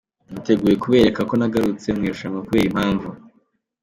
Niteguye 0.31 0.75
kubereka 0.83 1.21
ko 1.29 1.33
nagarutse 1.37 1.87
mu 1.95 2.01
irushanwa 2.05 2.45
kubera 2.47 2.67
impamvu. 2.71 3.09